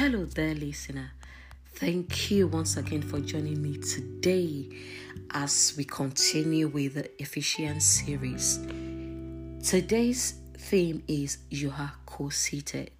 Hello 0.00 0.24
there, 0.24 0.54
listener. 0.54 1.12
Thank 1.74 2.30
you 2.30 2.48
once 2.48 2.78
again 2.78 3.02
for 3.02 3.20
joining 3.20 3.60
me 3.60 3.76
today 3.76 4.66
as 5.30 5.74
we 5.76 5.84
continue 5.84 6.68
with 6.68 6.94
the 6.94 7.22
Ephesians 7.22 7.84
series. 7.84 8.60
Today's 9.62 10.40
theme 10.56 11.02
is 11.06 11.36
You 11.50 11.74
are 11.78 11.92
co 12.06 12.30
seated 12.30 12.92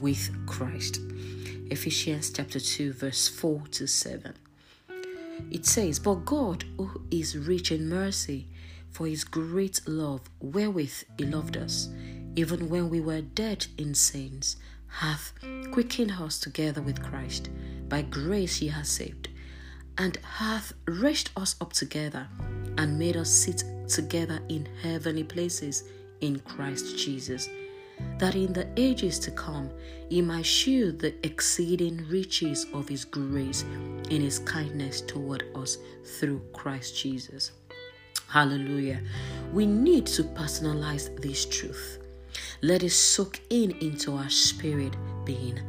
with 0.00 0.46
Christ. 0.46 0.98
Ephesians 1.70 2.30
chapter 2.30 2.58
2, 2.58 2.94
verse 2.94 3.28
4 3.28 3.64
to 3.72 3.86
7. 3.86 4.32
It 5.50 5.66
says, 5.66 5.98
But 5.98 6.24
God, 6.24 6.64
who 6.78 7.02
is 7.10 7.36
rich 7.36 7.70
in 7.70 7.86
mercy, 7.86 8.48
for 8.92 9.06
his 9.06 9.24
great 9.24 9.82
love 9.86 10.22
wherewith 10.40 11.02
he 11.18 11.26
loved 11.26 11.58
us, 11.58 11.90
even 12.34 12.70
when 12.70 12.88
we 12.88 13.02
were 13.02 13.20
dead 13.20 13.66
in 13.76 13.94
sins, 13.94 14.56
hath 14.98 15.34
quickened 15.72 16.12
us 16.12 16.40
together 16.40 16.80
with 16.80 17.02
Christ. 17.02 17.50
By 17.88 18.02
grace 18.02 18.56
he 18.56 18.68
has 18.68 18.88
saved, 18.88 19.28
and 19.98 20.16
hath 20.38 20.72
raised 20.86 21.30
us 21.36 21.54
up 21.60 21.74
together, 21.74 22.26
and 22.78 22.98
made 22.98 23.16
us 23.16 23.30
sit 23.30 23.62
together 23.88 24.40
in 24.48 24.66
heavenly 24.82 25.22
places 25.24 25.84
in 26.22 26.38
Christ 26.40 26.96
Jesus, 26.98 27.48
that 28.18 28.34
in 28.34 28.54
the 28.54 28.68
ages 28.76 29.18
to 29.20 29.30
come 29.30 29.70
he 30.08 30.22
might 30.22 30.46
shew 30.46 30.92
the 30.92 31.14
exceeding 31.26 32.06
riches 32.08 32.64
of 32.72 32.88
his 32.88 33.04
grace 33.04 33.64
in 34.10 34.22
his 34.22 34.38
kindness 34.40 35.02
toward 35.02 35.44
us 35.54 35.76
through 36.18 36.40
Christ 36.54 36.96
Jesus. 36.96 37.52
Hallelujah. 38.28 39.00
We 39.52 39.66
need 39.66 40.06
to 40.06 40.24
personalize 40.24 41.14
this 41.20 41.44
truth. 41.44 41.98
Let 42.62 42.82
it 42.82 42.90
soak 42.90 43.40
in 43.50 43.72
into 43.78 44.14
our 44.14 44.30
spirit 44.30 44.94
being 45.24 45.60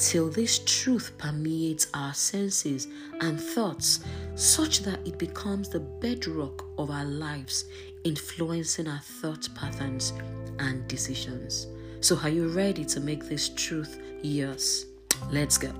till 0.00 0.30
this 0.30 0.60
truth 0.60 1.12
permeates 1.18 1.88
our 1.92 2.14
senses 2.14 2.88
and 3.20 3.38
thoughts 3.38 4.00
such 4.34 4.80
that 4.80 5.06
it 5.06 5.18
becomes 5.18 5.68
the 5.68 5.80
bedrock 5.80 6.64
of 6.78 6.90
our 6.90 7.04
lives, 7.04 7.66
influencing 8.04 8.88
our 8.88 9.00
thought 9.00 9.46
patterns 9.54 10.14
and 10.58 10.88
decisions. 10.88 11.66
So, 12.00 12.18
are 12.22 12.30
you 12.30 12.48
ready 12.48 12.84
to 12.86 13.00
make 13.00 13.24
this 13.24 13.50
truth 13.50 14.00
yours? 14.22 14.86
Let's 15.30 15.58
go. 15.58 15.70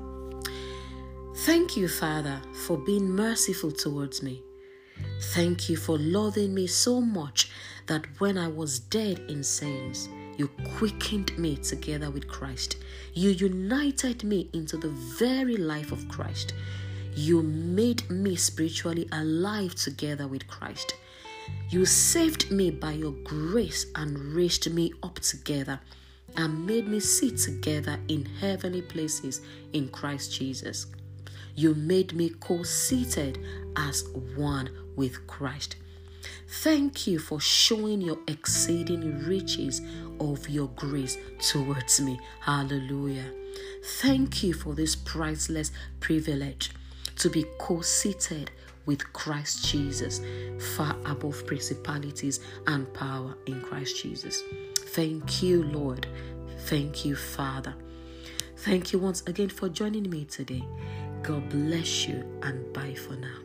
Thank 1.38 1.76
you, 1.76 1.88
Father, 1.88 2.42
for 2.66 2.76
being 2.76 3.08
merciful 3.08 3.72
towards 3.72 4.22
me. 4.22 4.42
Thank 5.32 5.70
you 5.70 5.76
for 5.76 5.96
loving 5.98 6.52
me 6.52 6.66
so 6.66 7.00
much 7.00 7.50
that 7.86 8.04
when 8.18 8.36
I 8.36 8.48
was 8.48 8.78
dead 8.78 9.20
in 9.28 9.42
sins, 9.42 10.10
you 10.40 10.48
quickened 10.78 11.36
me 11.36 11.54
together 11.56 12.10
with 12.10 12.26
Christ. 12.26 12.78
You 13.12 13.28
united 13.28 14.24
me 14.24 14.48
into 14.54 14.78
the 14.78 14.88
very 14.88 15.58
life 15.58 15.92
of 15.92 16.08
Christ. 16.08 16.54
You 17.14 17.42
made 17.42 18.08
me 18.08 18.36
spiritually 18.36 19.06
alive 19.12 19.74
together 19.74 20.26
with 20.26 20.48
Christ. 20.48 20.94
You 21.68 21.84
saved 21.84 22.50
me 22.50 22.70
by 22.70 22.92
your 22.92 23.12
grace 23.22 23.84
and 23.94 24.16
raised 24.32 24.72
me 24.72 24.94
up 25.02 25.18
together 25.18 25.78
and 26.38 26.66
made 26.66 26.88
me 26.88 27.00
sit 27.00 27.36
together 27.36 27.98
in 28.08 28.24
heavenly 28.24 28.80
places 28.80 29.42
in 29.74 29.88
Christ 29.88 30.32
Jesus. 30.32 30.86
You 31.54 31.74
made 31.74 32.14
me 32.14 32.30
co 32.30 32.62
seated 32.62 33.44
as 33.76 34.08
one 34.34 34.70
with 34.96 35.26
Christ. 35.26 35.76
Thank 36.48 37.06
you 37.06 37.18
for 37.18 37.40
showing 37.40 38.00
your 38.00 38.18
exceeding 38.26 39.24
riches 39.26 39.80
of 40.18 40.48
your 40.48 40.68
grace 40.68 41.16
towards 41.40 42.00
me. 42.00 42.18
Hallelujah. 42.40 43.30
Thank 44.00 44.42
you 44.42 44.52
for 44.52 44.74
this 44.74 44.94
priceless 44.94 45.72
privilege 46.00 46.70
to 47.16 47.30
be 47.30 47.44
co 47.58 47.80
seated 47.80 48.50
with 48.86 49.12
Christ 49.12 49.66
Jesus, 49.66 50.20
far 50.76 50.96
above 51.04 51.46
principalities 51.46 52.40
and 52.66 52.92
power 52.94 53.36
in 53.46 53.60
Christ 53.62 54.02
Jesus. 54.02 54.42
Thank 54.76 55.42
you, 55.42 55.62
Lord. 55.62 56.06
Thank 56.60 57.04
you, 57.04 57.16
Father. 57.16 57.74
Thank 58.56 58.92
you 58.92 58.98
once 58.98 59.22
again 59.26 59.48
for 59.48 59.68
joining 59.68 60.10
me 60.10 60.24
today. 60.24 60.62
God 61.22 61.48
bless 61.48 62.06
you 62.06 62.24
and 62.42 62.72
bye 62.72 62.94
for 62.94 63.14
now. 63.16 63.38